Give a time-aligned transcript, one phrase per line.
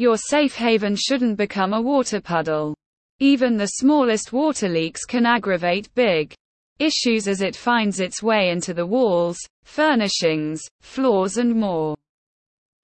[0.00, 2.74] Your safe haven shouldn't become a water puddle.
[3.18, 6.32] Even the smallest water leaks can aggravate big
[6.78, 11.94] issues as it finds its way into the walls, furnishings, floors and more.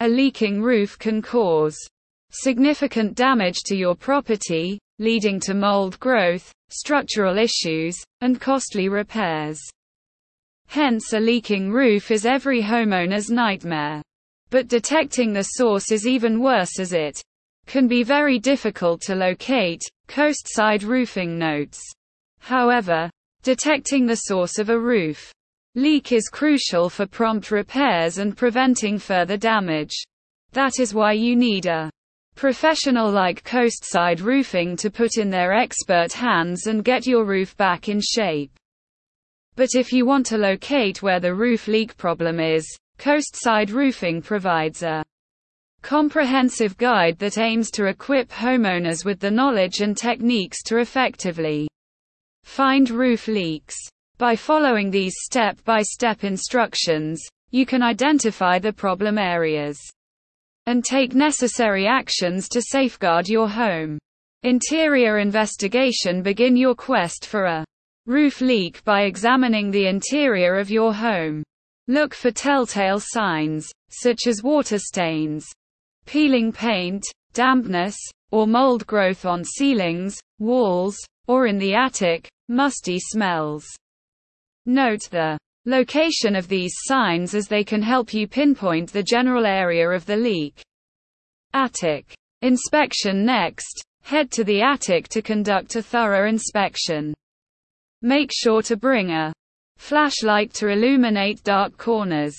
[0.00, 1.78] A leaking roof can cause
[2.28, 9.58] significant damage to your property, leading to mold growth, structural issues, and costly repairs.
[10.66, 14.02] Hence a leaking roof is every homeowner's nightmare.
[14.50, 17.20] But detecting the source is even worse as it
[17.66, 21.80] can be very difficult to locate, coastside roofing notes.
[22.38, 23.10] However,
[23.42, 25.32] detecting the source of a roof
[25.74, 29.94] leak is crucial for prompt repairs and preventing further damage.
[30.52, 31.90] That is why you need a
[32.34, 37.88] professional like Coastside Roofing to put in their expert hands and get your roof back
[37.88, 38.52] in shape.
[39.54, 42.66] But if you want to locate where the roof leak problem is,
[42.98, 45.04] Coastside Roofing provides a
[45.82, 51.68] comprehensive guide that aims to equip homeowners with the knowledge and techniques to effectively
[52.44, 53.76] find roof leaks.
[54.18, 59.78] By following these step-by-step instructions, you can identify the problem areas
[60.66, 63.98] and take necessary actions to safeguard your home.
[64.42, 67.64] Interior investigation Begin your quest for a
[68.06, 71.42] roof leak by examining the interior of your home.
[71.88, 75.46] Look for telltale signs, such as water stains,
[76.04, 77.96] peeling paint, dampness,
[78.32, 80.96] or mold growth on ceilings, walls,
[81.28, 83.64] or in the attic, musty smells.
[84.64, 89.88] Note the location of these signs as they can help you pinpoint the general area
[89.88, 90.60] of the leak.
[91.52, 97.14] Attic inspection Next, head to the attic to conduct a thorough inspection.
[98.02, 99.32] Make sure to bring a
[99.76, 102.36] Flashlight to illuminate dark corners.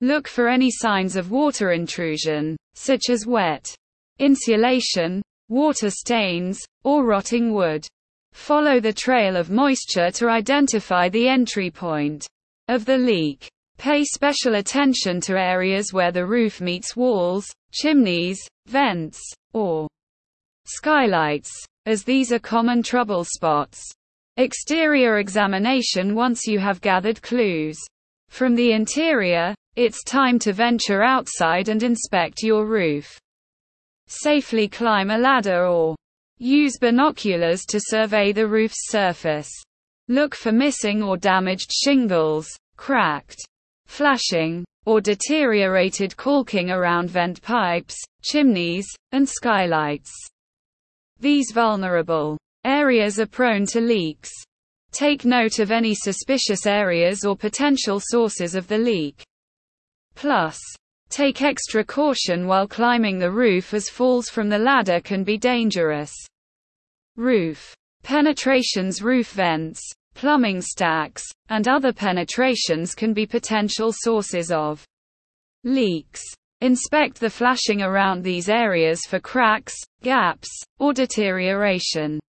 [0.00, 3.74] Look for any signs of water intrusion, such as wet
[4.18, 7.86] insulation, water stains, or rotting wood.
[8.32, 12.26] Follow the trail of moisture to identify the entry point
[12.68, 13.48] of the leak.
[13.78, 19.20] Pay special attention to areas where the roof meets walls, chimneys, vents,
[19.52, 19.88] or
[20.64, 21.50] skylights,
[21.86, 23.82] as these are common trouble spots.
[24.36, 27.78] Exterior examination Once you have gathered clues
[28.30, 33.16] from the interior, it's time to venture outside and inspect your roof.
[34.08, 35.94] Safely climb a ladder or
[36.38, 39.50] use binoculars to survey the roof's surface.
[40.08, 43.40] Look for missing or damaged shingles, cracked
[43.86, 50.12] flashing, or deteriorated caulking around vent pipes, chimneys, and skylights.
[51.20, 54.30] These vulnerable Areas are prone to leaks.
[54.90, 59.22] Take note of any suspicious areas or potential sources of the leak.
[60.14, 60.58] Plus,
[61.10, 66.12] take extra caution while climbing the roof as falls from the ladder can be dangerous.
[67.16, 69.80] Roof penetrations, roof vents,
[70.14, 74.84] plumbing stacks, and other penetrations can be potential sources of
[75.64, 76.22] leaks.
[76.60, 80.48] Inspect the flashing around these areas for cracks, gaps,
[80.78, 82.20] or deterioration.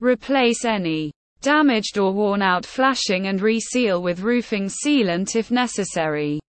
[0.00, 6.40] Replace any damaged or worn out flashing and reseal with roofing sealant if necessary.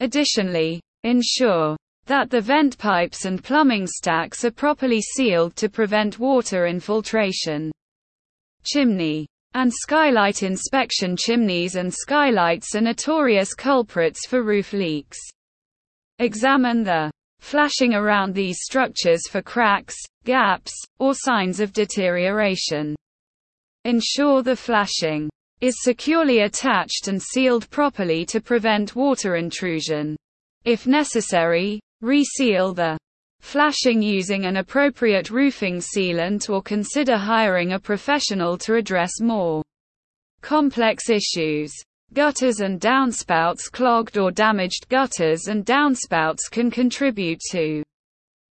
[0.00, 1.76] Additionally, ensure
[2.06, 7.70] that the vent pipes and plumbing stacks are properly sealed to prevent water infiltration.
[8.64, 15.18] Chimney and skylight inspection Chimneys and skylights are notorious culprits for roof leaks.
[16.18, 17.10] Examine the
[17.46, 22.96] flashing around these structures for cracks, gaps, or signs of deterioration.
[23.84, 25.30] Ensure the flashing
[25.60, 30.16] is securely attached and sealed properly to prevent water intrusion.
[30.64, 32.98] If necessary, reseal the
[33.38, 39.62] flashing using an appropriate roofing sealant or consider hiring a professional to address more
[40.40, 41.72] complex issues.
[42.12, 47.82] Gutters and downspouts Clogged or damaged gutters and downspouts can contribute to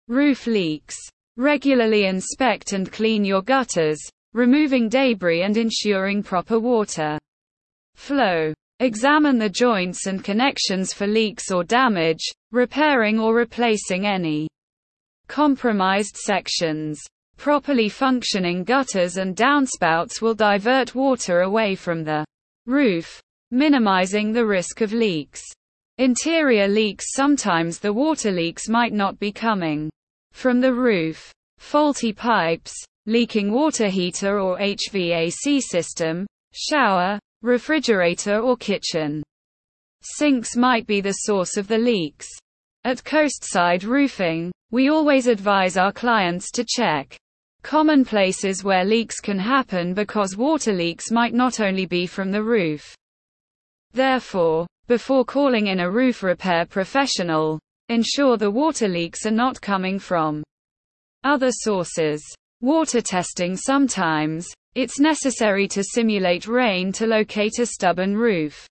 [0.09, 0.97] roof leaks.
[1.37, 4.01] Regularly inspect and clean your gutters,
[4.34, 7.19] removing debris and ensuring proper water
[7.95, 8.53] flow.
[8.81, 14.48] Examine the joints and connections for leaks or damage, repairing or replacing any
[15.28, 17.01] compromised sections.
[17.37, 22.25] Properly functioning gutters and downspouts will divert water away from the
[22.66, 23.22] roof,
[23.53, 25.43] minimizing the risk of leaks.
[25.99, 29.91] Interior leaks Sometimes the water leaks might not be coming
[30.33, 31.31] from the roof.
[31.59, 32.75] Faulty pipes,
[33.07, 39.22] leaking water heater or HVAC system, shower, refrigerator or kitchen.
[40.01, 42.27] Sinks might be the source of the leaks.
[42.84, 47.16] At Coastside Roofing, We always advise our clients to check
[47.63, 52.43] common places where leaks can happen because water leaks might not only be from the
[52.43, 52.97] roof.
[53.92, 57.59] Therefore, before calling in a roof repair professional,
[57.89, 60.42] ensure the water leaks are not coming from
[61.24, 62.22] other sources.
[62.60, 68.66] Water testing Sometimes, it's necessary to simulate rain to locate a stubborn roof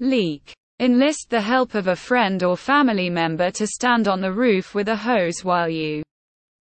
[0.00, 0.54] leak.
[0.80, 4.88] Enlist the help of a friend or family member to stand on the roof with
[4.88, 6.02] a hose while you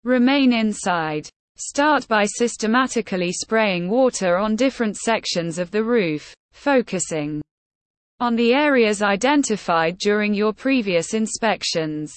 [0.04, 1.28] remain inside.
[1.56, 7.42] Start by systematically spraying water on different sections of the roof, focusing
[8.20, 12.12] on the areas identified during your previous inspections.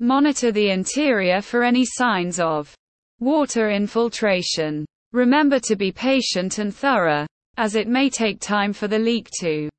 [0.00, 2.74] Monitor the interior for any signs of
[3.20, 4.84] water infiltration.
[5.12, 9.70] Remember to be patient and thorough, as it may take time for the leak to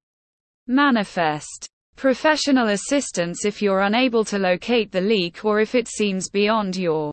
[0.68, 1.68] Manifest.
[1.96, 7.12] Professional assistance if you're unable to locate the leak or if it seems beyond your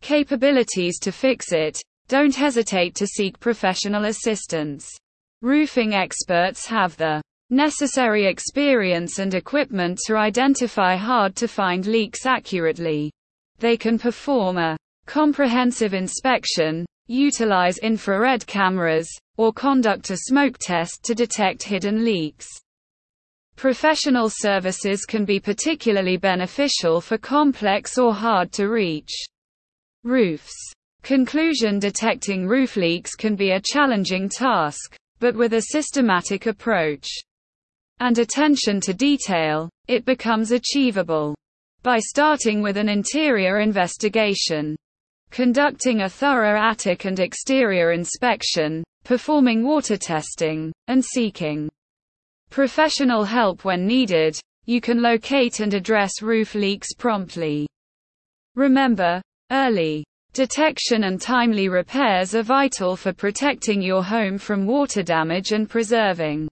[0.00, 1.80] capabilities to fix it.
[2.08, 4.90] Don't hesitate to seek professional assistance.
[5.40, 13.12] Roofing experts have the necessary experience and equipment to identify hard to find leaks accurately.
[13.58, 14.76] They can perform a
[15.06, 22.48] comprehensive inspection, utilize infrared cameras, or conduct a smoke test to detect hidden leaks.
[23.56, 29.12] Professional services can be particularly beneficial for complex or hard to reach
[30.02, 30.54] roofs.
[31.02, 37.06] Conclusion Detecting roof leaks can be a challenging task, but with a systematic approach
[38.00, 41.34] and attention to detail, it becomes achievable.
[41.82, 44.76] By starting with an interior investigation,
[45.30, 51.68] conducting a thorough attic and exterior inspection, performing water testing, and seeking
[52.50, 57.66] professional help when needed, you can locate and address roof leaks promptly.
[58.54, 59.20] Remember,
[59.50, 65.68] early detection and timely repairs are vital for protecting your home from water damage and
[65.68, 66.48] preserving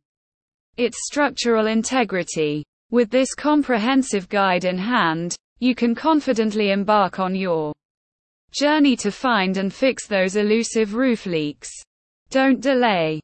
[0.77, 2.63] its structural integrity.
[2.91, 7.73] With this comprehensive guide in hand, you can confidently embark on your
[8.53, 11.71] journey to find and fix those elusive roof leaks.
[12.29, 13.22] Don't delay.